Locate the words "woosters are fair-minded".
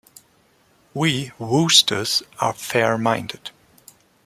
1.39-3.51